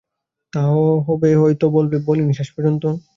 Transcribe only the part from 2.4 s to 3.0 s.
পর্যন্ত?